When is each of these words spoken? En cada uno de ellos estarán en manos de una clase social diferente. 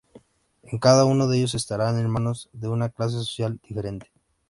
En 0.63 0.79
cada 0.79 1.05
uno 1.05 1.27
de 1.27 1.37
ellos 1.37 1.53
estarán 1.53 1.99
en 1.99 2.09
manos 2.09 2.49
de 2.53 2.67
una 2.67 2.89
clase 2.89 3.17
social 3.17 3.59
diferente. 3.61 4.11